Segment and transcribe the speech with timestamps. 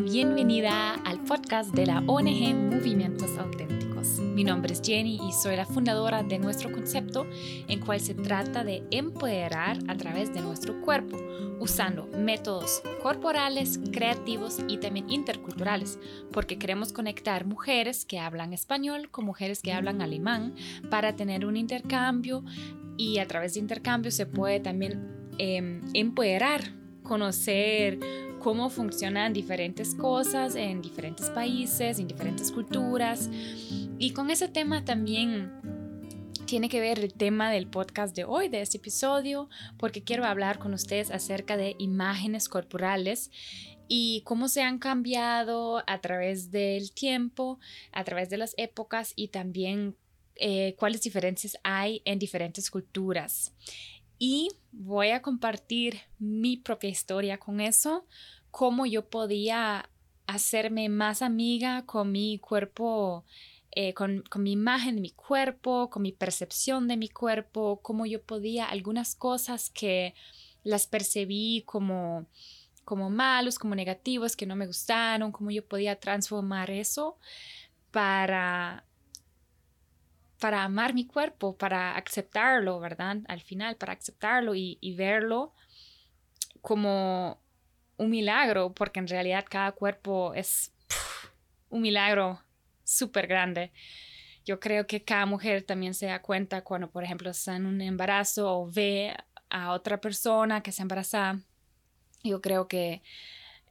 [0.00, 4.20] Bienvenida al podcast de la ONG Movimientos Auténticos.
[4.20, 7.26] Mi nombre es Jenny y soy la fundadora de nuestro concepto
[7.68, 11.18] en cual se trata de empoderar a través de nuestro cuerpo,
[11.60, 15.98] usando métodos corporales, creativos y también interculturales,
[16.32, 20.54] porque queremos conectar mujeres que hablan español con mujeres que hablan alemán
[20.90, 22.42] para tener un intercambio
[22.96, 26.62] y a través de intercambio se puede también em, empoderar,
[27.02, 27.98] conocer
[28.42, 33.30] cómo funcionan diferentes cosas en diferentes países, en diferentes culturas.
[33.98, 35.52] Y con ese tema también
[36.44, 40.58] tiene que ver el tema del podcast de hoy, de este episodio, porque quiero hablar
[40.58, 43.30] con ustedes acerca de imágenes corporales
[43.86, 47.60] y cómo se han cambiado a través del tiempo,
[47.92, 49.96] a través de las épocas y también
[50.34, 53.54] eh, cuáles diferencias hay en diferentes culturas
[54.24, 58.06] y voy a compartir mi propia historia con eso,
[58.52, 59.90] cómo yo podía
[60.28, 63.24] hacerme más amiga con mi cuerpo,
[63.72, 68.22] eh, con, mi imagen de mi cuerpo, con mi percepción de mi cuerpo, cómo yo
[68.22, 70.14] podía algunas cosas que
[70.62, 72.26] las percibí como
[72.84, 77.16] como malos, como negativos, que no me gustaron, cómo yo podía transformar eso
[77.90, 78.84] para
[80.42, 83.18] para amar mi cuerpo, para aceptarlo, ¿verdad?
[83.28, 85.52] Al final, para aceptarlo y, verlo
[86.60, 87.40] como
[87.96, 90.72] un milagro, porque en realidad cada cuerpo es
[91.70, 92.42] un milagro
[92.82, 93.70] súper grande.
[94.44, 97.80] Yo creo que cada mujer también se da cuenta cuando, por ejemplo, está en un
[97.80, 99.16] embarazo o ve
[99.48, 101.38] a otra persona que se embaraza.
[102.24, 103.00] Yo creo que,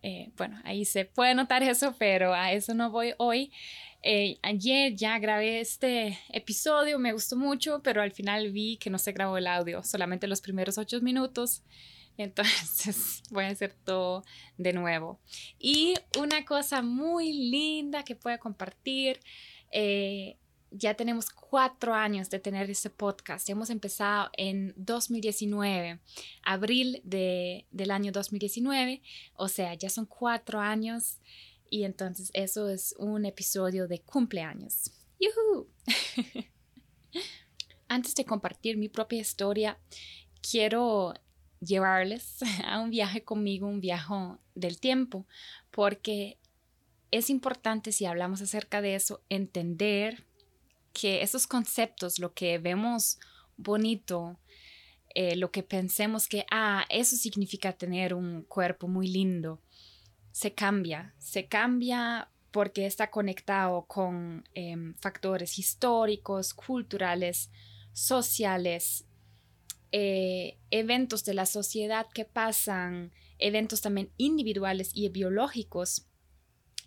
[0.04, 3.52] eh, bueno, ahí se puede notar eso, pero a eso no voy hoy.
[4.04, 8.98] Eh, ayer ya grabé este episodio, me gustó mucho, pero al final vi que no
[8.98, 11.64] se grabó el audio, solamente los primeros ocho minutos.
[12.18, 14.24] Entonces voy a hacer todo
[14.58, 15.20] de nuevo.
[15.60, 19.20] Y una cosa muy linda que puedo compartir.
[19.72, 20.38] Eh,
[20.72, 23.50] ya tenemos cuatro años de tener este podcast.
[23.50, 26.00] hemos empezado en 2019,
[26.44, 29.02] abril de, del año 2019.
[29.36, 31.20] O sea, ya son cuatro años
[31.72, 34.92] y entonces eso es un episodio de cumpleaños.
[35.20, 35.68] ¡Yuhu!
[37.88, 39.80] Antes de compartir mi propia historia,
[40.42, 41.14] quiero
[41.62, 44.14] llevarles a un viaje conmigo, un viaje
[44.54, 45.26] del tiempo,
[45.72, 46.38] porque
[47.10, 50.26] es importante si hablamos acerca de eso, entender
[50.92, 53.18] que esos conceptos, lo que vemos
[53.56, 54.38] bonito,
[55.16, 59.62] eh, lo que pensemos que, ah, eso significa tener un cuerpo muy lindo,
[60.32, 67.50] se cambia, se cambia porque está conectado con em, factores históricos, culturales,
[67.94, 69.06] sociales,
[69.92, 76.08] eh, eventos de la sociedad que pasan, eventos también individuales y biológicos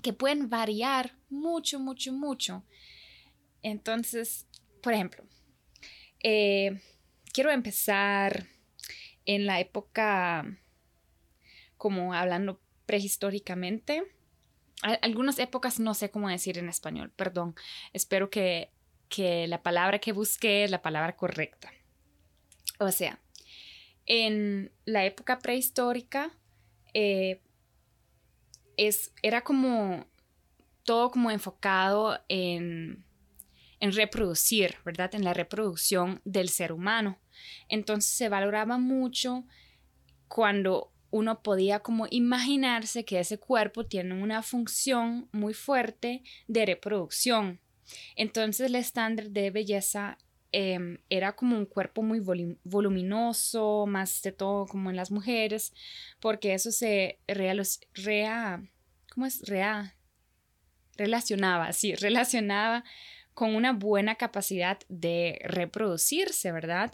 [0.02, 2.64] que pueden variar mucho, mucho, mucho.
[3.62, 4.46] Entonces,
[4.82, 5.24] por ejemplo,
[6.22, 6.80] eh,
[7.32, 8.46] quiero empezar
[9.24, 10.44] en la época,
[11.76, 14.04] como hablando prehistóricamente.
[15.02, 17.54] Algunas épocas no sé cómo decir en español, perdón.
[17.92, 18.70] Espero que,
[19.16, 21.72] la palabra que busqué es la palabra correcta.
[22.80, 23.20] O sea,
[24.06, 26.36] en la época prehistórica
[26.94, 27.40] eh,
[28.76, 30.06] es, era como
[30.82, 33.04] todo como enfocado en,
[33.80, 35.14] en reproducir, ¿verdad?
[35.14, 37.18] En la reproducción del ser humano.
[37.68, 39.44] Entonces se valoraba mucho
[40.28, 47.60] cuando uno podía como imaginarse que ese cuerpo tiene una función muy fuerte de reproducción.
[48.16, 50.18] Entonces el estándar de belleza
[50.50, 52.20] em, era como un cuerpo muy
[52.64, 55.72] voluminoso, más de todo como en las mujeres,
[56.18, 58.60] porque eso se rea,
[59.14, 59.40] ¿cómo es?
[59.46, 59.96] Rea,
[60.96, 62.82] relacionaba, sí, relacionaba
[63.34, 66.92] con una buena capacidad de reproducirse, ¿verdad?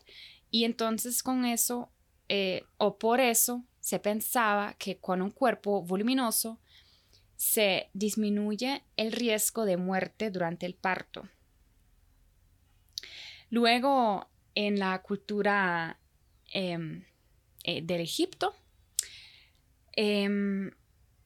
[0.50, 1.91] Y entonces con eso,
[2.29, 6.61] eh, o por eso, se pensaba que con un cuerpo voluminoso
[7.37, 11.29] se disminuye el riesgo de muerte durante el parto.
[13.49, 15.99] Luego, en la cultura
[16.53, 17.05] em,
[17.65, 18.55] eh, del Egipto,
[19.93, 20.71] em,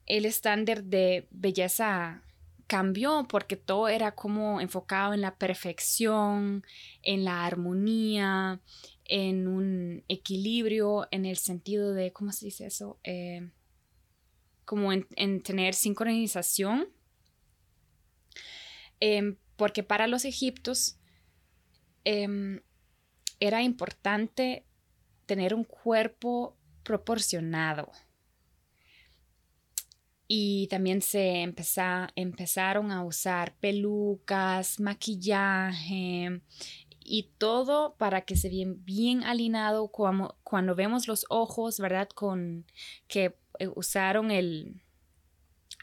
[0.06, 2.22] el estándar de belleza
[2.66, 6.64] cambió porque todo era como enfocado en la perfección,
[7.02, 8.60] en la armonía,
[9.04, 12.98] en un equilibrio en el sentido de, ¿cómo se dice eso?
[13.04, 13.50] Eh,
[14.64, 16.88] como en, tener sincronización.
[19.00, 20.98] Em, porque para los egiptos
[22.04, 22.60] em,
[23.40, 24.64] era importante
[25.26, 27.90] tener un cuerpo proporcionado.
[30.26, 36.40] y también se empezaron a usar pelucas, maquillaje
[37.04, 42.08] y todo para que se vean bien alineado cuando, cuando vemos los ojos, ¿verdad?
[42.08, 42.66] Con
[43.06, 44.82] que eh, usaron el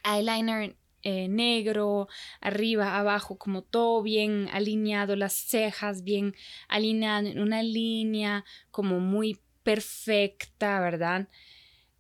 [0.04, 2.08] eyeliner eh, negro,
[2.42, 6.36] arriba, abajo, como todo bien alineado, las cejas bien
[6.68, 11.28] alineadas en una línea como muy perfecta, ¿verdad?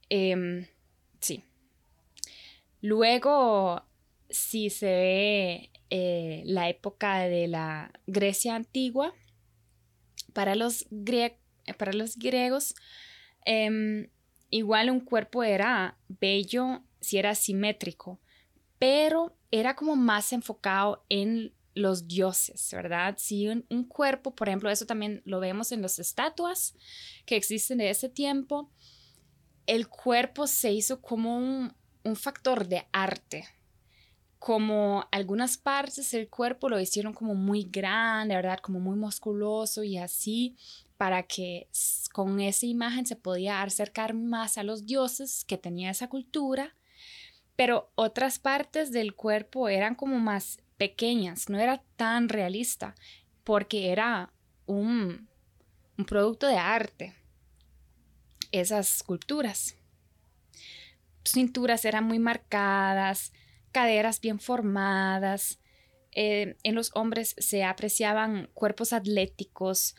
[0.09, 0.67] Em,
[1.19, 1.43] sí.
[2.81, 3.83] Luego,
[4.29, 9.13] si se ve eh, la época de la Grecia antigua,
[10.31, 12.75] para los, griegos,
[13.45, 14.07] em,
[14.49, 18.21] igual un cuerpo era bello si era simétrico,
[18.79, 23.15] pero era como más enfocado en los dioses, ¿verdad?
[23.17, 26.73] Si un, cuerpo, por ejemplo, eso también lo vemos en las estatuas
[27.25, 28.71] que existen de ese tiempo,
[29.67, 33.45] el cuerpo se hizo como un factor de arte,
[34.41, 38.57] como algunas partes del cuerpo lo hicieron como muy grande, ¿verdad?
[38.59, 40.57] Como muy musculoso y así,
[40.97, 41.67] para que
[42.11, 46.75] con esa imagen se podía acercar más a los dioses que tenía esa cultura,
[47.55, 52.95] pero otras partes del cuerpo eran como más pequeñas, no era tan realista,
[53.43, 54.33] porque era
[54.65, 55.29] un,
[55.99, 57.13] un producto de arte,
[58.51, 59.75] esas esculturas.
[61.23, 63.33] Cinturas eran muy marcadas,
[63.71, 65.59] caderas bien formadas.
[66.13, 69.95] Eh, en los hombres se apreciaban cuerpos atléticos,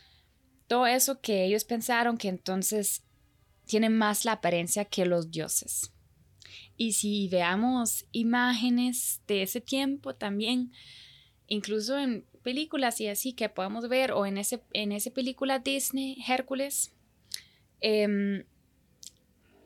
[0.67, 3.03] todo eso que ellos pensaron que entonces
[3.65, 5.91] tienen más la apariencia que los dioses.
[6.77, 10.71] Y si veamos imágenes de ese tiempo también,
[11.47, 16.17] incluso en películas y así que podemos ver, o en, ese, en esa película Disney,
[16.27, 16.93] Hércules,
[17.79, 18.43] em,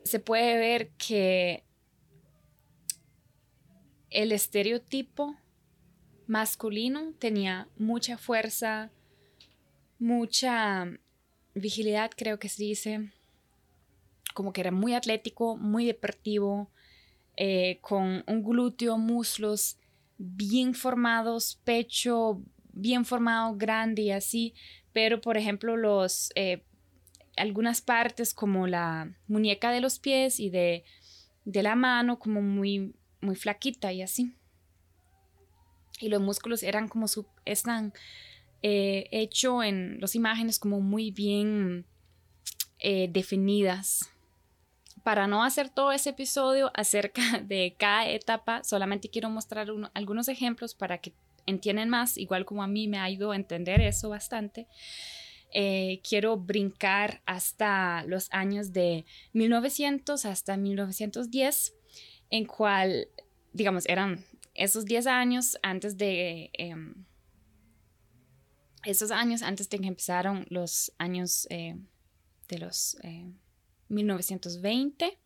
[0.04, 1.64] se puede ver que
[4.10, 5.36] el estereotipo
[6.26, 8.90] masculino tenía mucha fuerza,
[9.98, 10.86] mucha
[11.54, 13.10] vigilidad, creo que se dice,
[14.34, 16.70] como que era muy atlético, muy deportivo,
[17.36, 19.78] eh, con un glúteo, muslos
[20.18, 24.54] bien formados, pecho bien formado, grande y así,
[24.92, 26.62] pero por ejemplo los eh,
[27.36, 30.84] algunas partes como la muñeca de los pies y de,
[31.44, 34.34] de la mano como muy muy flaquita y así.
[36.00, 37.92] Y los músculos eran como su, están
[38.62, 41.86] eh, hecho en las imágenes como muy bien
[42.78, 44.10] eh, definidas.
[45.04, 50.74] Para no hacer todo ese episodio acerca de cada etapa, solamente quiero mostrar algunos ejemplos
[50.74, 51.14] para que
[51.46, 54.66] entiendan más, igual como a mí me ha ido a entender eso bastante.
[55.50, 61.77] Eh, quiero brincar hasta los años de 1900 hasta 1910
[62.30, 63.08] en cual,
[63.52, 66.50] digamos, eran esos 10 años antes de...
[66.54, 67.06] Em,
[68.84, 71.76] esos años antes de que empezaron los años eh,
[72.48, 72.96] de los
[73.88, 75.18] 1920, eh,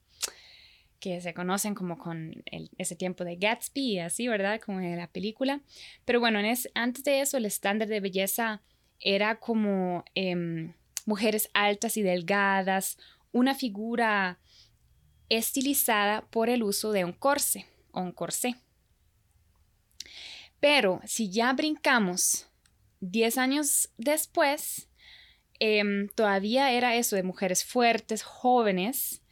[0.99, 2.43] que se conocen como con
[2.79, 4.61] ese tiempo de Gatsby y así, ¿verdad?
[4.61, 5.61] Como en la película.
[6.05, 6.39] Pero bueno,
[6.75, 8.63] antes de eso el estándar de belleza
[9.01, 12.99] era como em, mujeres altas y delgadas,
[13.33, 14.39] una figura
[15.37, 18.57] estilizada por el uso de un corse o un corsé.
[20.61, 22.47] Pero si ya brincamos
[23.01, 24.89] 10 años después,
[25.59, 29.23] em, todavía era eso de mujeres fuertes, jóvenes,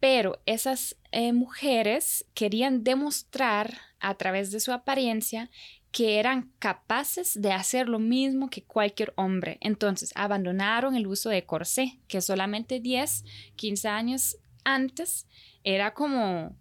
[0.00, 5.50] pero esas eh, mujeres querían demostrar a través de su apariencia
[5.90, 9.56] que eran capaces de hacer lo mismo que cualquier hombre.
[9.62, 13.24] Entonces abandonaron el uso de corsé, que solamente 10,
[13.56, 15.26] 15 años antes
[15.62, 16.58] era como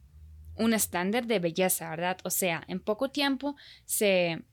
[0.56, 2.18] un estándar de belleza, ¿verdad?
[2.24, 4.44] O sea, en poco tiempo se,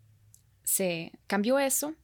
[0.64, 1.94] se cambió eso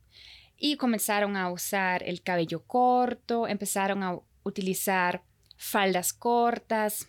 [0.56, 5.24] y comenzaron a usar el cabello corto, empezaron a utilizar
[5.56, 7.08] faldas cortas.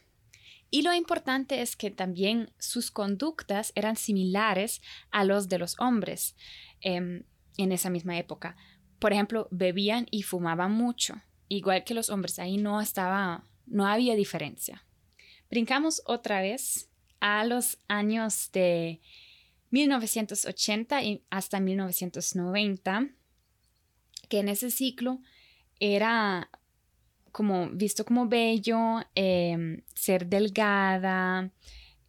[0.71, 4.81] Y lo importante es que también sus conductas eran similares
[5.11, 6.35] a los de los hombres
[6.79, 7.23] em,
[7.57, 8.55] en esa misma época.
[8.99, 11.15] Por ejemplo, bebían y fumaban mucho,
[11.49, 12.39] igual que los hombres.
[12.39, 14.85] Ahí no estaba no había diferencia.
[15.49, 19.01] Brincamos otra vez a los años de
[19.71, 23.09] 1980 y hasta 1990,
[24.27, 25.21] que en ese ciclo
[25.79, 26.49] era
[27.31, 31.51] como visto como bello, em, ser delgada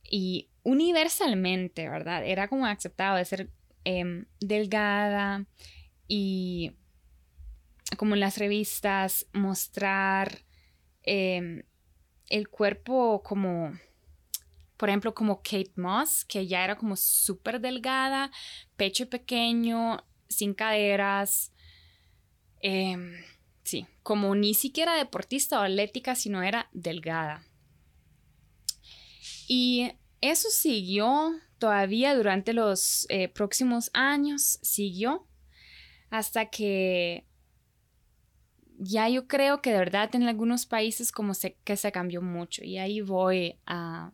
[0.03, 2.25] y universalmente, ¿verdad?
[2.27, 3.51] Era como aceptado de ser
[3.85, 5.47] em, delgada
[6.07, 6.73] y
[7.97, 10.43] como en las revistas mostrar
[11.13, 11.65] Em,
[12.29, 13.73] el cuerpo como
[14.77, 18.31] por ejemplo, como Kate Moss, que ya era como súper delgada,
[18.77, 21.53] pecho pequeño, sin caderas.
[22.63, 23.13] Em,
[23.65, 27.45] sí, como ni siquiera deportista o atlética, sino era delgada.
[29.49, 35.27] Y eso siguió todavía durante los eh, próximos años, siguió
[36.09, 37.27] hasta que
[38.83, 42.65] ya yo creo que de verdad en algunos países como se, que se cambió mucho
[42.65, 44.11] y ahí voy a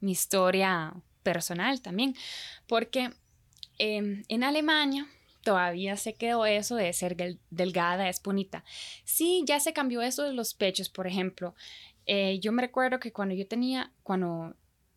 [0.00, 2.14] mi historia personal también,
[2.66, 3.10] porque
[3.78, 5.06] em, en Alemania
[5.42, 7.16] todavía se quedó eso de ser
[7.50, 8.64] delgada, es bonita.
[9.04, 11.54] Sí, ya se cambió eso de los pechos, por ejemplo.
[12.06, 14.54] Eh, yo me recuerdo que cuando yo tenía, cuando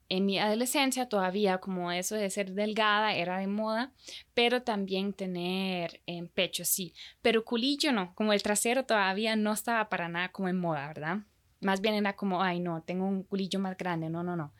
[0.09, 3.91] en mi adolescencia todavía como eso de ser delgada era de moda,
[4.33, 6.93] pero también tener en eh, pecho, sí.
[7.21, 11.17] Pero culillo no, como el trasero todavía no estaba para nada como en moda, ¿verdad?
[11.59, 14.53] Más bien era como, ay no, tengo un culillo más grande, no, no, no.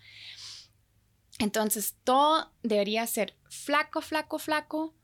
[1.40, 4.96] Entonces todo debería ser flaco, flaco, flaco,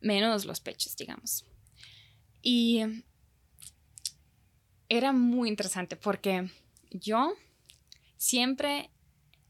[0.00, 1.46] menos los pechos, digamos.
[2.42, 2.82] Y
[4.88, 6.50] era muy interesante porque
[6.90, 7.34] yo
[8.16, 8.90] siempre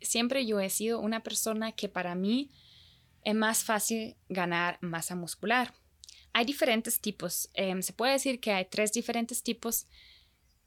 [0.07, 2.51] siempre yo he sido una persona que para mí
[3.23, 5.75] es más fácil ganar masa muscular.
[6.33, 7.51] Hay diferentes tipos.
[7.55, 9.87] Em, se puede decir que hay tres diferentes tipos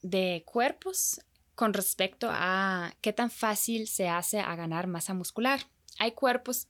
[0.02, 1.22] de cuerpos
[1.56, 5.62] con respecto a qué tan fácil se hace a ganar masa muscular.
[5.98, 6.68] Hay cuerpos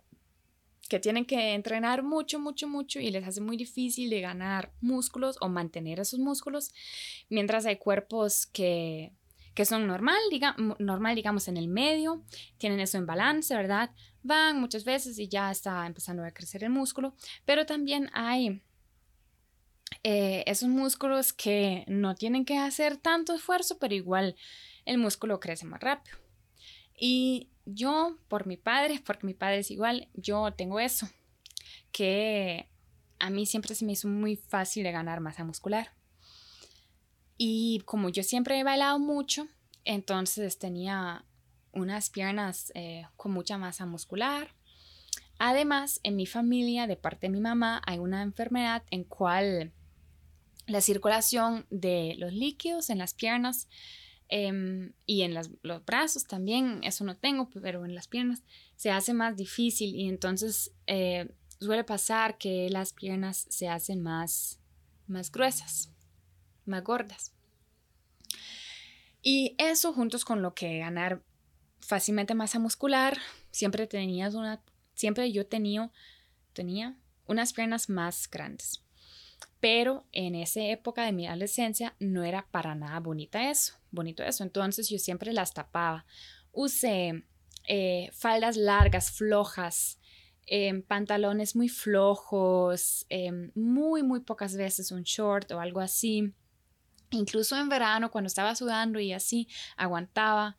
[0.90, 5.38] que tienen que entrenar mucho, mucho, mucho y les hace muy difícil de ganar músculos
[5.40, 6.74] o mantener esos músculos,
[7.30, 9.14] mientras hay cuerpos que
[9.60, 10.18] que son normal,
[10.78, 12.24] normal, digamos, en el medio,
[12.58, 13.92] tienen eso en balance, ¿verdad?
[14.24, 17.14] Van muchas veces y ya está empezando a crecer el músculo,
[17.44, 18.62] pero también hay
[20.04, 24.38] eh, esos músculos que no tienen que hacer tanto esfuerzo, pero igual
[24.86, 26.16] el músculo crece más rápido.
[26.98, 31.10] Y yo, por mi padre, porque mi padre es igual, yo tengo eso,
[31.92, 32.70] que
[33.20, 35.99] a mí siempre se me hizo muy fácil de ganar masa muscular.
[37.42, 39.48] Y como yo siempre he bailado mucho,
[39.86, 41.24] entonces tenía
[41.72, 44.54] unas piernas eh, con mucha masa muscular.
[45.38, 49.72] Además, en mi familia, de parte de mi mamá, hay una enfermedad en cual
[50.68, 53.70] la circulación de los líquidos en las piernas
[54.28, 55.50] em, y en los
[55.86, 58.44] brazos también, eso no tengo, pero en las piernas
[58.76, 64.60] se hace más difícil y entonces eh, suele pasar que las piernas se hacen más,
[65.08, 65.90] más gruesas
[66.70, 67.34] más gordas.
[69.22, 71.22] Y eso juntos con lo que ganar
[71.80, 73.18] fácilmente masa muscular,
[73.52, 74.62] siempre tenías una,
[74.94, 75.92] siempre yo tenía,
[76.54, 78.84] tenía unas piernas más grandes.
[79.60, 84.44] Pero en esa época de mi adolescencia no era para nada bonita eso, bonito eso.
[84.44, 86.06] Entonces yo siempre las tapaba.
[86.52, 87.26] Usé
[87.68, 90.00] eh, faldas largas, flojas,
[90.46, 96.34] em, pantalones muy flojos, em, muy, muy pocas veces un short o algo así.
[97.12, 99.48] Incluso en verano, cuando estaba sudando y así,
[99.78, 100.58] aguantaba.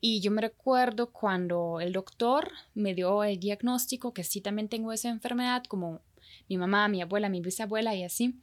[0.00, 4.92] Y yo me recuerdo cuando el doctor me dio el diagnóstico que sí también tengo
[4.92, 6.02] esa enfermedad, como
[6.48, 8.40] mi mamá, mi abuela, mi bisabuela y así.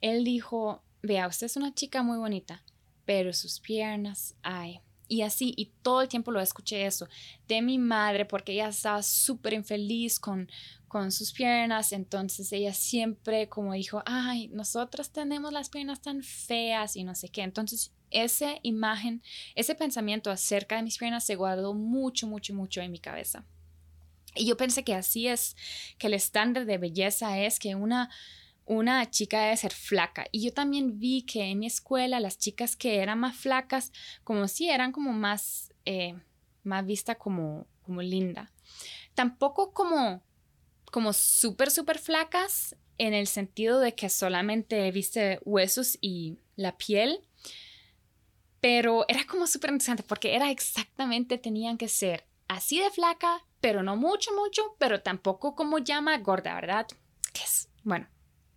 [0.00, 2.64] Él dijo, vea, usted es una chica muy bonita,
[3.04, 4.80] pero sus piernas, ay,
[5.12, 7.06] y así, y todo el tiempo lo escuché eso
[7.46, 10.50] de mi madre, porque ella estaba súper infeliz con,
[10.88, 16.96] con sus piernas, entonces ella siempre como dijo, ay, nosotras tenemos las piernas tan feas
[16.96, 19.22] y no sé qué, entonces esa imagen,
[19.54, 23.44] ese pensamiento acerca de mis piernas se guardó mucho, mucho, mucho en mi cabeza.
[24.34, 25.56] Y yo pensé que así es,
[25.98, 28.08] que el estándar de belleza es que una
[28.66, 30.26] una chica debe ser flaca.
[30.32, 33.92] Y yo también vi que en mi escuela las chicas que eran más flacas,
[34.24, 36.14] como si eran como más, eh,
[36.64, 38.52] más vista como, como linda.
[39.14, 40.22] Tampoco como,
[40.90, 47.20] como súper, súper flacas en el sentido de que solamente viste huesos y la piel.
[48.60, 53.82] Pero era como súper interesante porque era exactamente, tenían que ser así de flaca, pero
[53.82, 56.86] no mucho, mucho, pero tampoco como llama gorda, ¿verdad?
[57.32, 58.06] Que es, bueno,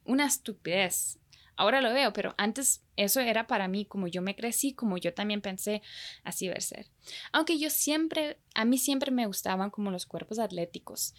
[0.05, 1.19] una estupidez.
[1.57, 5.13] Ahora lo veo, pero antes eso era para mí, como yo me crecí, como yo
[5.13, 5.81] también pensé,
[6.23, 6.91] así debe ser.
[7.31, 11.13] Aunque yo siempre, a mí siempre me gustaban como los cuerpos atléticos,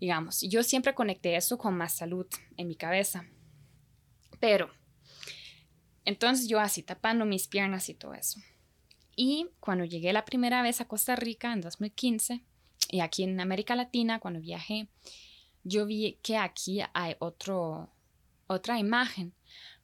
[0.00, 0.40] digamos.
[0.40, 2.26] Yo siempre conecté eso con más salud
[2.56, 3.26] en mi cabeza.
[4.40, 4.70] Pero,
[6.04, 8.40] entonces yo así tapando mis piernas y todo eso.
[9.16, 12.42] Y cuando llegué la primera vez a Costa Rica en 2015,
[12.90, 14.88] y aquí en América Latina, cuando viajé,
[15.62, 17.93] yo vi que aquí hay otro,
[18.46, 19.34] otra imagen.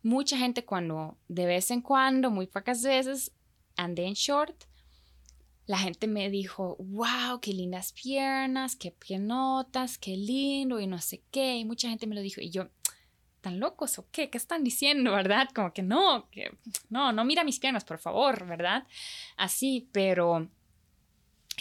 [0.02, 3.32] Mucha gente cuando de vez en cuando, muy pocas veces,
[3.76, 4.64] ande en short,
[5.66, 11.22] la gente me dijo, wow, qué lindas piernas, qué pienotas, qué lindo y no sé
[11.30, 11.58] qué.
[11.58, 12.68] Y mucha gente me lo dijo y yo,
[13.40, 14.30] ¿tan locos o qué?
[14.30, 15.48] ¿Qué están diciendo, verdad?
[15.54, 16.56] Como que no, que
[16.88, 18.86] no, no mira mis piernas, por favor, ¿verdad?
[19.36, 20.48] Así, pero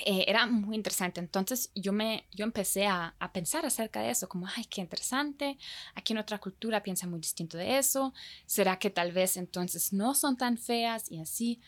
[0.05, 1.19] eh, era muy interesante.
[1.19, 5.57] Entonces yo, me, yo empecé a, a, pensar acerca de eso, como, ay, qué interesante,
[5.95, 8.13] aquí en otra cultura piensa muy distinto de eso,
[8.45, 11.61] ¿será que tal vez entonces no son tan feas y así?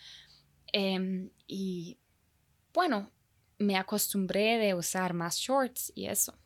[0.73, 1.99] Em, y
[2.73, 3.11] bueno,
[3.57, 6.37] me acostumbré de usar más shorts y eso.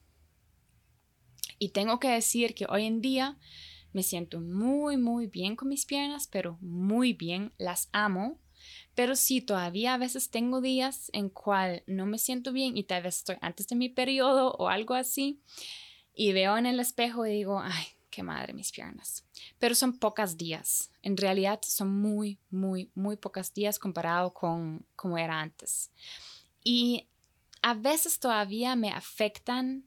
[1.60, 3.38] Y tengo que decir que hoy en día
[3.94, 8.41] me siento muy, muy bien con mis piernas, pero muy bien, las amo.
[8.95, 13.03] Pero sí, todavía a veces tengo días en cual no me siento bien y tal
[13.03, 15.41] vez estoy antes de mi periodo o algo así
[16.13, 19.25] y veo en el espejo y digo, ay, qué madre mis piernas.
[19.60, 20.91] Pero son pocos días.
[21.01, 25.91] En realidad son muy, muy, muy pocos días comparado con como era antes.
[26.63, 27.07] Y
[27.62, 29.84] a veces todavía me afectan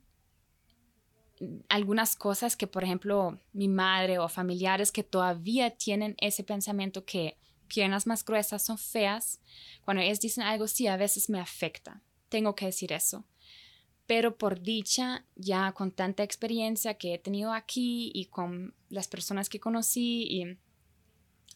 [1.68, 7.38] algunas cosas que, por ejemplo, mi madre o familiares que todavía tienen ese pensamiento que
[7.68, 9.40] piernas más gruesas son feas,
[9.84, 12.02] cuando ellos dicen algo, sí, a veces me afecta.
[12.28, 13.24] Tengo que decir eso.
[14.06, 19.48] Pero por dicha, ya con tanta experiencia que he tenido aquí y con las personas
[19.48, 20.58] que conocí y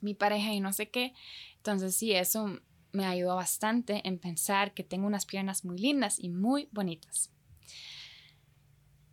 [0.02, 1.14] mi pareja y no sé qué,
[1.56, 2.60] entonces sí, eso
[2.92, 7.30] me ayudó bastante en pensar que tengo unas piernas muy lindas y muy bonitas.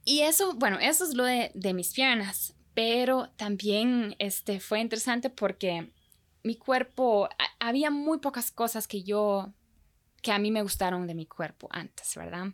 [0.04, 5.30] Y eso, bueno, eso es lo de, de mis piernas, pero también este, fue interesante
[5.30, 5.92] porque
[6.44, 7.30] mi cuerpo,
[7.60, 9.54] había muy pocas cosas que yo,
[10.22, 12.48] que a mí me gustaron de mi cuerpo antes, ¿verdad?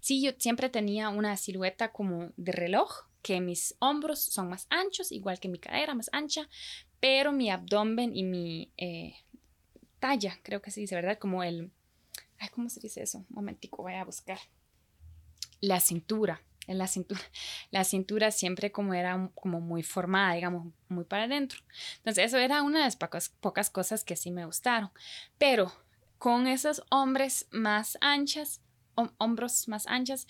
[0.00, 5.12] Sí, yo siempre tenía una silueta como de reloj, que mis hombros son más anchos,
[5.12, 6.48] igual que mi cadera más ancha,
[7.00, 9.14] pero mi abdomen y mi eh,
[9.98, 11.18] talla, creo que se dice, ¿verdad?
[11.18, 11.72] Como el,
[12.38, 13.18] ay, ¿cómo se dice eso?
[13.18, 14.38] Un momentico, voy a buscar.
[15.60, 17.20] La cintura en la cintura.
[17.72, 21.60] La cintura siempre como era como muy formada, digamos, muy para adentro.
[21.96, 24.90] Entonces eso era una de las pocas, pocas cosas que sí me gustaron.
[25.38, 25.72] Pero
[26.18, 28.60] con esos hombres más anchas,
[29.18, 30.26] hombros más anchas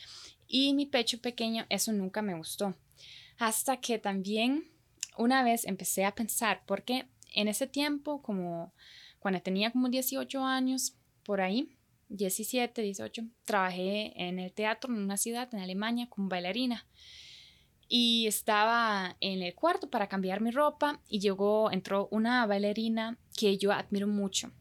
[0.47, 2.75] y mi pecho pequeño, eso nunca me gustó.
[3.39, 4.71] Hasta que también
[5.17, 8.73] una vez empecé a pensar, porque en ese tiempo, como
[9.19, 11.78] cuando tenía como 18 años, por ahí,
[12.09, 16.87] 17, 18, trabajé en el teatro en una ciudad en Alemania como bailarina.
[17.89, 23.57] Y estaba en el cuarto para cambiar mi ropa y llegó, entró una bailarina que
[23.57, 24.53] yo admiro mucho.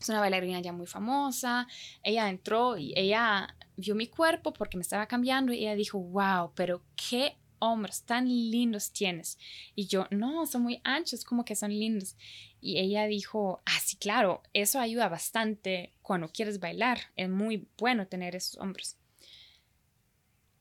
[0.00, 1.66] Es una bailarina ya muy famosa.
[2.02, 6.52] Ella entró y ella vio mi cuerpo porque me estaba cambiando y ella dijo, wow,
[6.54, 9.38] pero qué hombros tan lindos tienes.
[9.74, 12.16] Y yo, no, son muy anchos, como que son lindos.
[12.60, 16.98] Y ella dijo, ah, sí, claro, eso ayuda bastante cuando quieres bailar.
[17.16, 18.96] Es muy bueno tener esos hombros.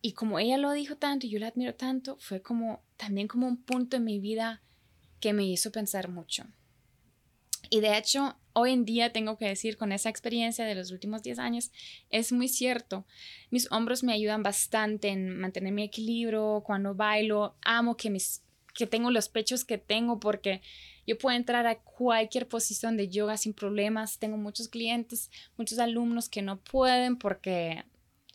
[0.02, 3.48] Y como ella lo dijo tanto y yo la admiro tanto, fue como también como
[3.48, 4.62] un punto en mi vida
[5.20, 6.46] que me hizo pensar mucho.
[7.72, 11.22] Y de hecho, hoy en día tengo que decir, con esa experiencia de los últimos
[11.22, 11.72] 10 años,
[12.10, 13.06] es muy cierto.
[13.52, 17.56] Mis hombros me ayudan bastante en mantener mi equilibrio cuando bailo.
[17.62, 20.62] Amo que, mis, que tengo los pechos que tengo porque
[21.06, 24.20] yo puedo entrar a cualquier posición de yoga sin problemas.
[24.20, 27.84] Tengo muchos clientes, muchos alumnos que no pueden porque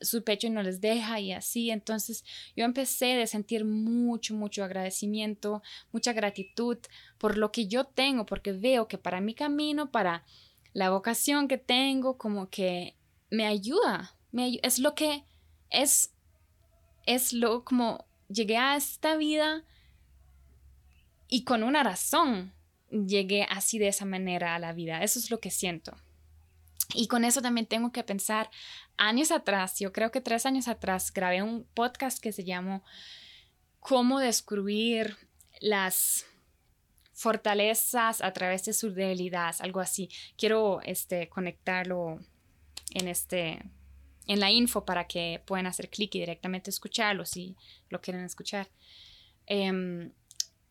[0.00, 1.70] su pecho no les deja y así.
[1.70, 2.24] Entonces
[2.56, 6.78] yo empecé de sentir mucho, mucho agradecimiento, mucha gratitud
[7.18, 10.24] por lo que yo tengo, porque veo que para mi camino, para
[10.72, 12.96] la vocación que tengo, como que
[13.30, 15.24] me ayuda, me es lo que
[15.70, 16.12] es,
[17.06, 19.64] es lo como llegué a esta vida
[21.28, 22.52] y con una razón
[22.90, 25.02] llegué así de esa manera a la vida.
[25.02, 25.96] Eso es lo que siento.
[26.94, 28.50] Y con eso también tengo que pensar,
[28.96, 32.84] años atrás, yo creo que tres años atrás, grabé un podcast que se llamó
[33.78, 35.16] Cómo descubrir
[35.60, 36.26] las
[37.12, 40.08] fortalezas a través de sus debilidades, algo así.
[40.36, 42.18] Quiero este, conectarlo
[42.92, 43.62] en, este,
[44.26, 47.56] en la info para que puedan hacer clic y directamente escucharlo si
[47.88, 48.70] lo quieren escuchar.
[49.46, 50.12] Em,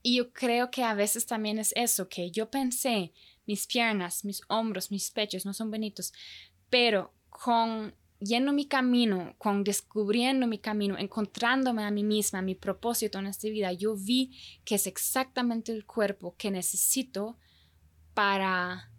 [0.01, 3.13] y yo creo que a veces también es eso, que yo pensé,
[3.49, 6.13] mis piernas, mis hombros, mis pechos no son bonitos,
[6.69, 13.17] pero con yendo mi camino, con descubriendo mi camino, encontrándome a mí misma, mi propósito
[13.17, 17.39] en esta vida, yo vi que es exactamente el cuerpo que necesito
[18.13, 18.91] para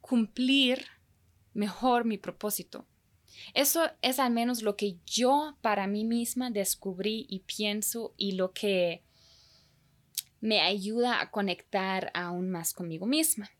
[0.00, 0.86] cumplir
[1.52, 2.86] mejor mi propósito.
[3.54, 8.52] Eso es al menos lo que yo para mí misma descubrí y pienso y lo
[8.52, 9.02] que
[10.40, 13.50] me ayuda a conectar aún más conmigo misma.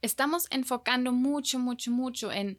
[0.00, 2.58] estamos enfocando mucho, mucho, mucho en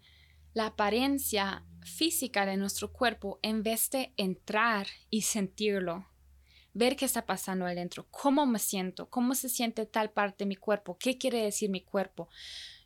[0.54, 6.06] la apariencia física de nuestro cuerpo en vez de entrar y sentirlo,
[6.74, 10.56] ver qué está pasando adentro, cómo me siento, cómo se siente tal parte de mi
[10.56, 12.30] cuerpo, qué quiere decir mi cuerpo.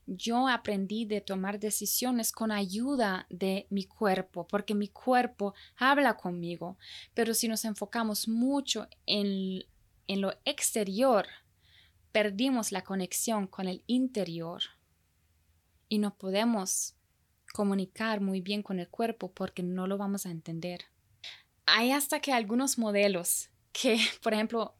[0.05, 6.77] Yo aprendí de tomar decisiones con ayuda de mi cuerpo, porque mi cuerpo habla conmigo.
[7.13, 9.63] Pero si nos enfocamos mucho en,
[10.07, 11.27] en lo exterior,
[12.11, 14.61] perdimos la conexión con el interior
[15.89, 16.95] y no podemos
[17.53, 20.85] comunicar muy bien con el cuerpo porque no lo vamos a entender.
[21.65, 24.75] Hay hasta que algunos modelos que, por ejemplo,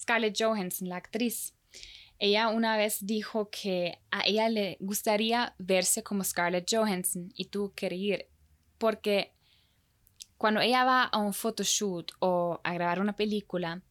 [0.00, 1.54] Scarlett Johansson, la actriz,
[2.18, 7.74] ella una vez dijo que a ella le gustaría verse como Scarlett Johansson y tuvo
[7.74, 8.28] que ir
[8.78, 9.34] porque
[10.36, 13.82] cuando ella va a un photoshoot o a grabar una película,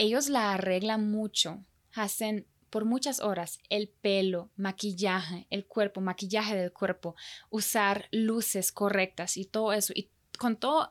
[0.00, 6.72] ellos la arreglan mucho, hacen por muchas horas el pelo, maquillaje, el cuerpo, maquillaje del
[6.72, 7.16] cuerpo,
[7.50, 9.92] usar luces correctas y todo eso.
[9.94, 10.88] Y con todo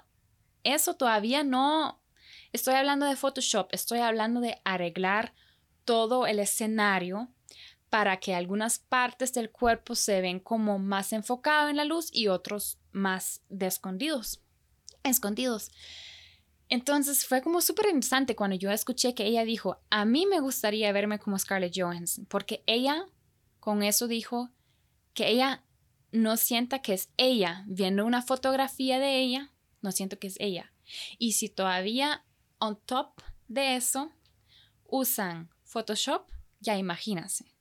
[0.64, 2.04] eso todavía no
[2.52, 5.34] estoy hablando de Photoshop, estoy hablando de arreglar
[5.86, 7.30] todo el escenario
[7.90, 12.28] para que algunas partes del cuerpo se ven como más enfocado en la luz y
[12.28, 14.44] otros más escondidos.
[15.02, 15.72] Escondidos.
[16.70, 20.92] Entonces fue como súper interesante cuando yo escuché que ella dijo, a mí me gustaría
[20.92, 23.08] verme como Scarlett Johansson, porque ella
[23.60, 24.52] con eso dijo
[25.14, 25.66] que ella
[26.12, 29.52] no sienta que es ella, viendo una fotografía de ella,
[29.82, 30.72] no siento que es ella.
[31.18, 32.24] Y si todavía
[32.60, 34.12] on top de eso
[34.86, 36.28] usan Photoshop,
[36.60, 37.54] ya imagínase.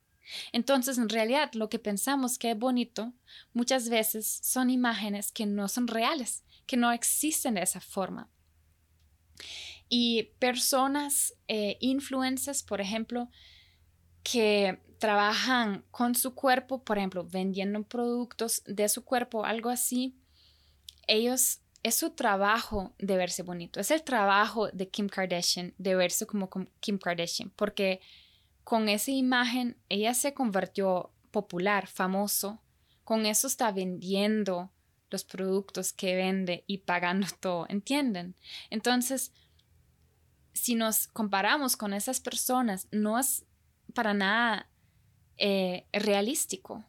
[0.53, 3.15] Entonces, en realidad, lo que pensamos que es bonito
[3.53, 8.31] muchas veces son imágenes que no son reales, que no existen de esa forma.
[9.89, 13.31] Y personas, eh, influencers, por ejemplo,
[14.23, 20.17] que trabajan con su cuerpo, por ejemplo, vendiendo productos de su cuerpo, algo así,
[21.07, 26.27] ellos es su trabajo de verse bonito, es el trabajo de Kim Kardashian de verse
[26.27, 28.01] como Kim Kardashian, porque
[28.65, 32.61] con esa imagen ella se convirtió popular, famoso,
[33.05, 34.71] con eso está vendiendo
[35.11, 38.35] los productos que vende y pagando todo, ¿entienden?
[38.71, 39.33] Entonces,
[40.53, 43.45] si nos comparamos con esas personas, no es
[43.95, 44.69] para nada
[45.37, 46.85] eh, realístico.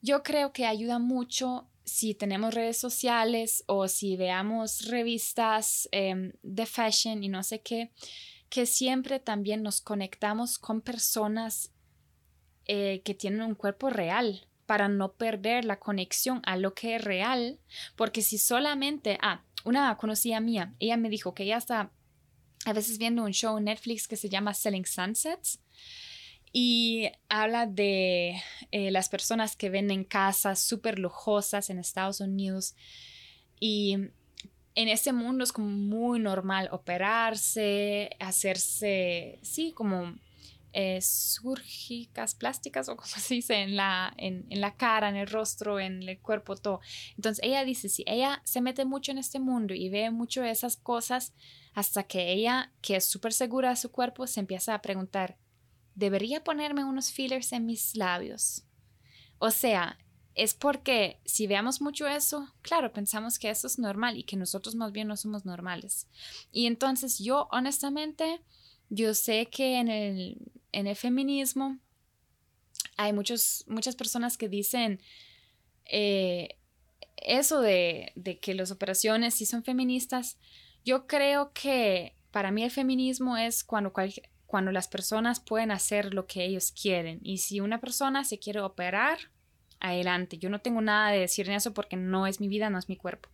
[0.00, 6.66] Yo creo que ayuda mucho si tenemos redes sociales o si veamos revistas em, de
[6.66, 7.90] fashion y no sé qué,
[8.48, 11.72] que siempre también nos conectamos con personas
[12.66, 17.02] eh, que tienen un cuerpo real para no perder la conexión a lo que es
[17.02, 17.58] real,
[17.96, 21.90] porque si solamente, ah, una conocida mía, ella me dijo que ella está
[22.64, 25.58] a veces viendo un show en Netflix que se llama Selling Sunsets
[26.52, 32.76] y habla de eh, las personas que venden casas súper lujosas en Estados Unidos
[33.58, 33.94] y
[34.76, 40.14] en ese mundo es como muy normal operarse, hacerse, sí, como
[40.72, 45.26] eh, surgicas plásticas o como se dice en la, en, en, la cara, en el
[45.26, 46.80] rostro, en el cuerpo, todo.
[47.16, 50.50] Entonces ella dice, si ella se mete mucho en este mundo y ve mucho de
[50.50, 51.34] esas cosas,
[51.74, 55.38] hasta que ella, que es súper segura de su cuerpo, se empieza a preguntar,
[55.94, 58.64] debería ponerme unos fillers en mis labios.
[59.38, 59.98] O sea,
[60.34, 64.74] es porque si veamos mucho eso, claro, pensamos que eso es normal y que nosotros
[64.74, 66.08] más bien no somos normales.
[66.52, 68.42] Y entonces yo, honestamente,
[68.88, 71.78] yo sé que en el, en el feminismo
[72.96, 75.00] hay muchos, muchas personas que dicen
[75.86, 76.58] eh,
[77.16, 80.38] eso de, de que las operaciones sí son feministas.
[80.84, 83.92] Yo creo que para mí el feminismo es cuando
[84.46, 87.20] cuando las personas pueden hacer lo que ellos quieren.
[87.22, 89.18] Y si una persona se quiere operar,
[89.80, 90.38] adelante.
[90.38, 92.88] Yo no tengo nada de decir en eso porque no es mi vida, no es
[92.88, 93.28] mi cuerpo.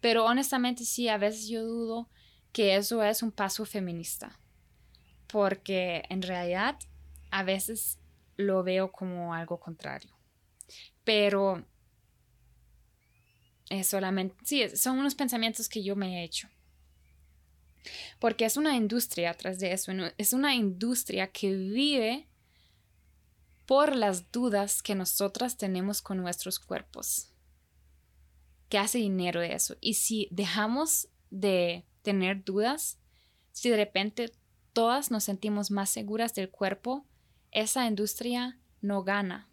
[0.00, 2.08] Pero honestamente sí, a veces yo dudo
[2.52, 4.39] que eso es un paso feminista.
[5.30, 6.78] Porque en realidad
[7.30, 7.98] a veces
[8.36, 10.10] lo veo como algo contrario.
[11.04, 11.64] Pero
[13.68, 16.48] es solamente, sí, son unos pensamientos que yo me he hecho.
[18.18, 22.28] Porque es una industria atrás de eso, es una industria que vive
[23.64, 27.32] por las dudas que nosotras tenemos con nuestros cuerpos,
[28.68, 29.76] que hace dinero de eso.
[29.80, 32.98] Y si dejamos de tener dudas,
[33.52, 34.32] si de repente
[34.72, 37.04] todas nos sentimos más seguras del cuerpo,
[37.52, 39.48] esa industria no gana.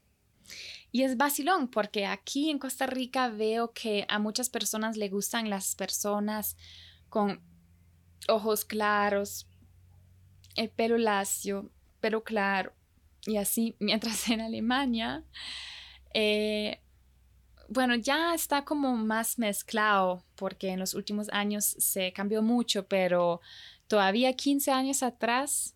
[0.91, 5.49] Y es vacilón porque aquí en Costa Rica veo que a muchas personas le gustan
[5.49, 6.55] las personas
[7.09, 7.41] con
[8.27, 9.47] ojos claros,
[10.55, 12.73] el pelo lacio, pelo claro,
[13.25, 15.23] y así, mientras en Alemania,
[16.13, 16.81] eh,
[17.69, 23.41] bueno, ya está como más mezclado porque en los últimos años se cambió mucho, pero
[23.87, 25.75] todavía 15 años atrás,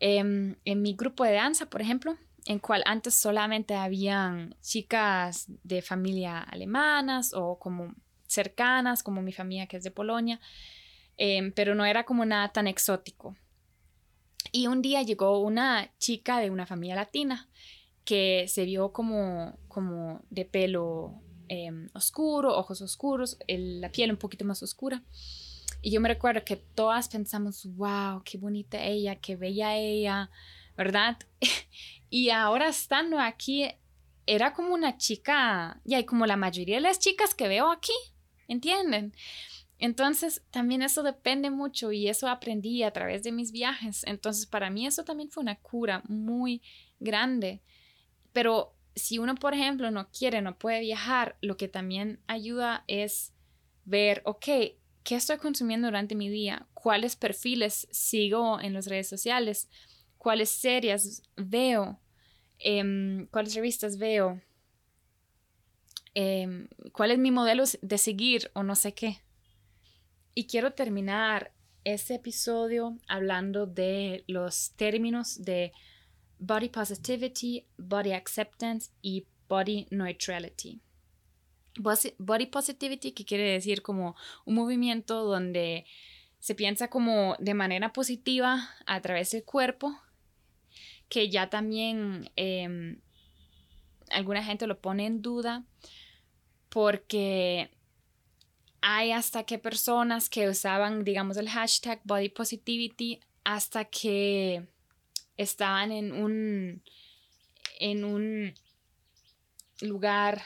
[0.00, 5.82] em, en mi grupo de danza, por ejemplo, en cual antes solamente habían chicas de
[5.82, 7.94] familia alemanas o como
[8.26, 10.40] cercanas, como mi familia que es de Polonia,
[11.16, 13.36] em, pero no era como nada tan exótico.
[14.52, 17.48] Y un día llegó una chica de una familia latina
[18.04, 24.44] que se vio como, como de pelo em, oscuro, ojos oscuros, la piel un poquito
[24.44, 25.02] más oscura.
[25.86, 30.32] Y yo me recuerdo que todas pensamos, wow, qué bonita ella, qué bella ella,
[30.76, 31.16] ¿verdad?
[32.10, 33.68] y ahora estando aquí,
[34.26, 37.92] era como una chica, y hay como la mayoría de las chicas que veo aquí,
[38.48, 39.14] ¿entienden?
[39.78, 44.02] Entonces, también eso depende mucho y eso aprendí a través de mis viajes.
[44.08, 46.62] Entonces, para mí eso también fue una cura muy
[46.98, 47.62] grande.
[48.32, 53.32] Pero si uno, por ejemplo, no quiere, no puede viajar, lo que también ayuda es
[53.84, 54.48] ver, ok,
[55.06, 56.66] ¿qué estoy consumiendo durante mi día?
[56.74, 59.70] ¿Cuáles perfiles sigo en las redes sociales?
[60.18, 62.00] ¿Cuáles series veo?
[62.58, 64.42] Em, ¿Cuáles revistas veo?
[66.12, 69.22] Em, ¿Cuál es mi modelo de seguir o no sé qué?
[70.34, 71.52] Y quiero terminar
[71.84, 75.72] este episodio hablando de los términos de
[76.40, 80.80] body positivity, body acceptance y body neutrality.
[81.78, 85.84] Body positivity, que quiere decir como un movimiento donde
[86.38, 89.98] se piensa como de manera positiva a través del cuerpo,
[91.08, 93.00] que ya también em,
[94.10, 95.64] alguna gente lo pone en duda
[96.68, 97.70] porque
[98.80, 104.68] hay hasta que personas que usaban, digamos, el hashtag body positivity hasta que
[105.36, 106.82] estaban en un,
[107.80, 108.54] en un
[109.80, 110.42] lugar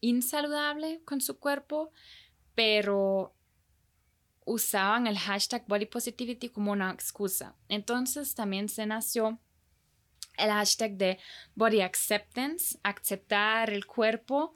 [0.00, 1.92] insaludable con su cuerpo,
[2.54, 3.34] pero
[4.44, 7.54] usaban el hashtag body positivity como una excusa.
[7.68, 9.38] Entonces también se nació
[10.38, 11.18] el hashtag de
[11.54, 14.54] body acceptance, aceptar el cuerpo,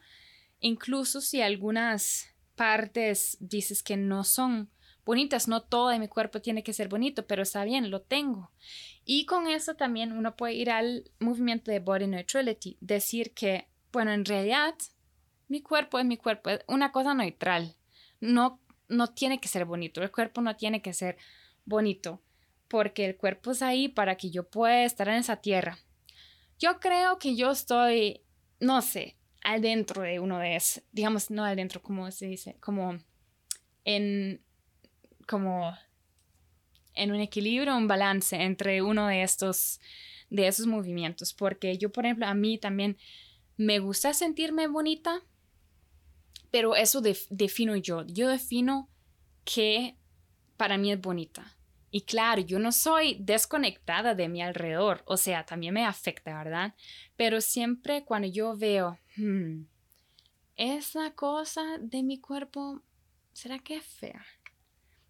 [0.61, 4.71] incluso si algunas partes dices que no son
[5.05, 8.53] bonitas, no todo de mi cuerpo tiene que ser bonito, pero está bien, lo tengo.
[9.05, 14.13] Y con eso también uno puede ir al movimiento de body neutrality, decir que, bueno,
[14.13, 14.75] en realidad
[15.53, 17.77] mi cuerpo es mi cuerpo, es una cosa neutral,
[18.21, 21.19] no, no tiene que ser bonito, el cuerpo no tiene que ser
[21.67, 22.23] bonito,
[22.69, 25.77] porque el cuerpo es ahí para que yo pueda estar en esa tierra.
[26.59, 28.23] Yo creo que yo estoy,
[28.61, 32.99] no sé, adentro de uno de esos, digamos, no adentro, como se dice, como
[33.85, 34.41] en,
[35.29, 35.77] como
[36.95, 39.81] en un equilibrio, un balance entre uno de estos,
[40.31, 42.97] de esos movimientos, porque yo, por ejemplo, a mí también
[43.59, 45.23] me gusta sentirme bonita,
[46.53, 48.89] pero eso defino yo, yo defino
[49.45, 49.97] que
[50.57, 51.57] para mí es bonita.
[51.91, 56.75] Y claro, yo no soy desconectada de mi alrededor, o sea, también me afecta, ¿verdad?
[57.17, 59.63] Pero siempre cuando yo veo, hmm,
[60.57, 62.83] esa cosa de mi cuerpo,
[63.33, 64.25] ¿será que es fea?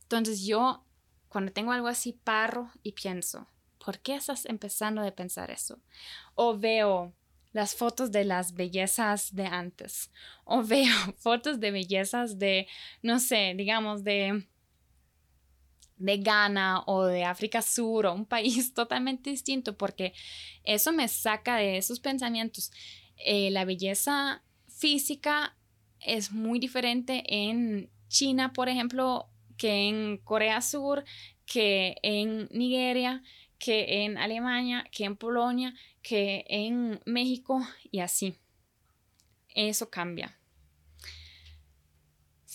[0.02, 0.84] Entonces yo,
[1.28, 3.48] cuando tengo algo así, paro y pienso,
[3.84, 5.80] ¿por qué estás empezando a pensar eso?
[6.36, 7.12] O veo
[7.52, 10.10] las fotos de las bellezas de antes,
[10.44, 12.66] o veo fotos de bellezas de,
[13.02, 14.46] no sé, digamos, de
[16.02, 20.12] de Ghana o de África Sur o un país totalmente distinto, porque
[20.64, 22.72] eso me saca de esos pensamientos.
[23.16, 25.56] Eh, la belleza física
[26.00, 31.04] es muy diferente en China, por ejemplo, que en Corea Sur,
[31.46, 33.22] que en Nigeria,
[33.58, 37.60] que en Alemania, que en Polonia, que en México
[37.90, 38.34] y así.
[39.54, 40.38] Eso cambia.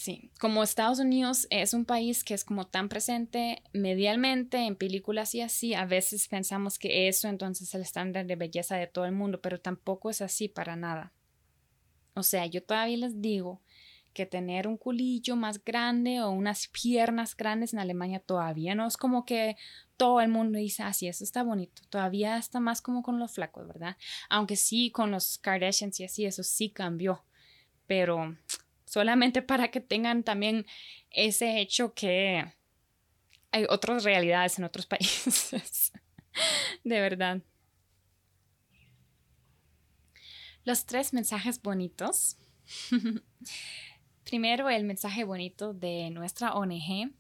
[0.08, 5.34] Sí, como Estados Unidos es un país que es como tan presente medialmente en películas
[5.34, 9.06] y así, a veces pensamos que eso entonces es el estándar de belleza de todo
[9.06, 11.14] el mundo, pero tampoco es así para nada.
[12.14, 13.62] O sea, yo todavía les digo
[14.14, 18.98] que tener un culillo más grande o unas piernas grandes en Alemania todavía no es
[18.98, 19.58] como que
[19.98, 21.82] todo el mundo dice, así, ah, eso está bonito.
[21.90, 23.98] Todavía está más como con los flacos, ¿verdad?
[24.30, 27.26] Aunque sí, con los Kardashians y así, eso sí cambió.
[27.88, 28.38] Pero
[28.86, 30.66] solamente para que tengan también
[31.10, 32.46] ese hecho que
[33.52, 35.92] hay otras realidades en otros países.
[36.84, 37.42] de verdad.
[40.64, 42.38] Los tres mensajes bonitos.
[44.26, 47.14] Primero, el mensaje bonito de nuestra ONG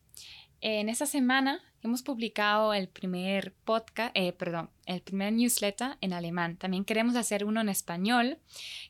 [0.59, 6.57] En esta semana hemos publicado el primer podcast, eh, perdón, el primer newsletter en alemán.
[6.57, 8.39] También queremos hacer uno en español,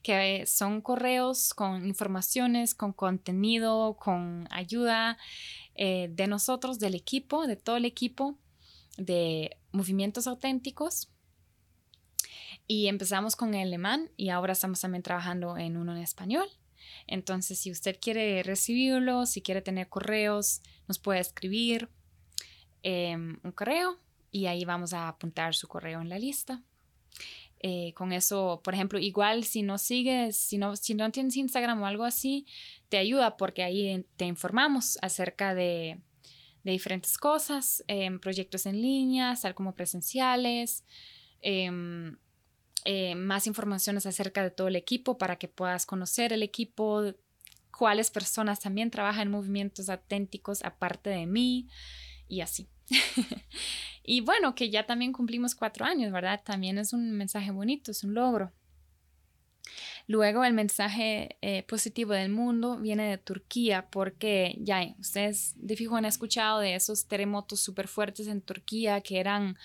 [0.04, 5.18] que son correos con informaciones, con contenido, con ayuda
[5.76, 8.38] eh, de nosotros, del equipo, de todo el equipo
[8.98, 11.10] de movimientos auténticos.
[12.68, 16.48] Y empezamos con el alemán y ahora estamos también trabajando en uno en español.
[17.06, 21.90] Entonces, si usted quiere recibirlo, si quiere tener correos, nos puede escribir
[22.90, 23.98] em, un correo
[24.32, 26.62] y ahí vamos a apuntar su correo en la lista.
[27.60, 31.82] Eh, con eso, por ejemplo, igual si no sigues, si no, si no tienes Instagram
[31.82, 32.46] o algo así,
[32.88, 36.00] te ayuda porque ahí te informamos acerca de,
[36.64, 40.84] diferentes cosas, em, proyectos en línea, tal como presenciales,
[41.42, 42.18] em,
[42.86, 47.14] eh, más informaciones acerca de todo el equipo para que puedas conocer el equipo,
[47.72, 51.68] cuáles personas también trabajan en movimientos auténticos aparte de mí
[52.28, 52.68] y así.
[54.04, 56.42] y bueno, que ya también cumplimos cuatro años, ¿verdad?
[56.44, 58.54] También es un mensaje bonito, es un logro.
[60.08, 65.98] Luego el mensaje eh, positivo del mundo viene de Turquía porque ya ustedes de fijo
[65.98, 69.58] han escuchado de esos terremotos súper fuertes en Turquía que eran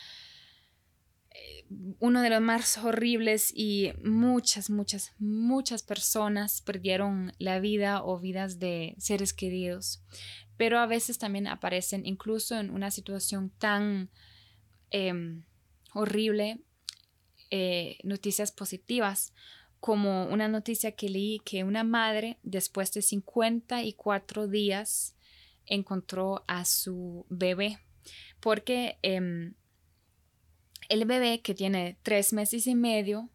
[1.98, 8.58] uno de los más horribles y muchas, muchas, muchas personas perdieron la vida o vidas
[8.58, 10.02] de seres queridos.
[10.62, 14.10] Pero a veces también aparecen, incluso en una situación tan
[14.90, 15.42] em,
[15.92, 16.60] horrible,
[17.50, 19.34] eh, noticias positivas,
[19.80, 25.16] como una noticia que leí que una madre, después de 54 días,
[25.66, 27.80] encontró a su bebé,
[28.38, 29.54] porque em,
[30.88, 33.30] el bebé que tiene tres meses y medio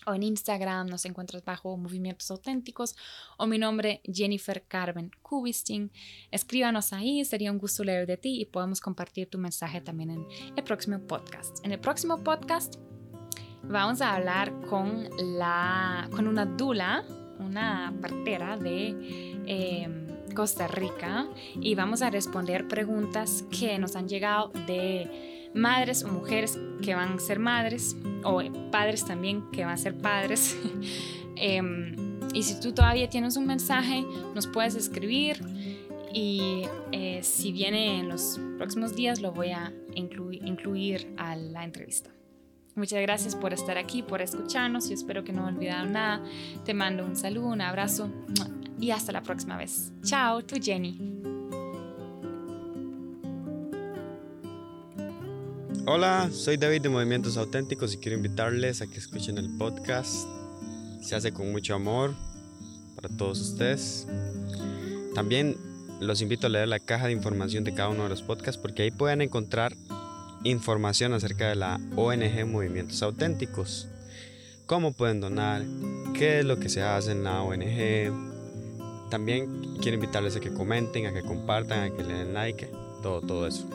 [0.07, 2.97] o en Instagram nos encuentras bajo Movimientos Auténticos
[3.37, 5.91] o mi nombre Jennifer Carmen Kubistin.
[6.31, 10.27] Escríbanos ahí, sería un gusto leer de ti y podemos compartir tu mensaje también en
[10.57, 11.65] el próximo podcast.
[11.65, 12.77] En el próximo podcast
[13.63, 15.09] vamos a hablar con,
[15.39, 17.05] la, con una dula,
[17.39, 19.35] una partera de...
[19.47, 21.27] Em, Costa Rica
[21.61, 27.15] y vamos a responder preguntas que nos han llegado de madres o mujeres que van
[27.15, 30.57] a ser madres o padres también que van a ser padres.
[31.41, 31.95] Em,
[32.35, 35.41] y si tú todavía tienes un mensaje, nos puedes escribir
[36.13, 42.11] y eh, si viene en los próximos días lo voy a incluir a la entrevista.
[42.75, 46.23] Muchas gracias por estar aquí, por escucharnos y espero que no he olvidado nada.
[46.65, 48.09] Te mando un saludo, un abrazo
[48.81, 49.93] y hasta la próxima vez.
[50.03, 51.28] Chao, tu Jenny.
[55.91, 60.29] Hola, soy David de Movimientos Auténticos y quiero invitarles a que escuchen el podcast.
[61.01, 62.13] Se hace con mucho amor
[62.95, 64.07] para todos ustedes.
[65.15, 65.57] También
[65.99, 68.83] los invito a leer la caja de información de cada uno de los podcasts porque
[68.83, 69.75] ahí pueden encontrar
[70.45, 73.89] información acerca de la ONG Movimientos Auténticos.
[74.67, 75.65] Cómo pueden donar,
[76.13, 78.13] qué es lo que se hace en la ONG.
[79.09, 82.71] También quiero invitarles a que comenten, a que compartan, a que le den like,
[83.03, 83.67] todo, todo eso.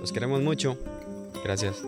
[0.00, 0.76] Los queremos mucho.
[1.46, 1.84] Gracias.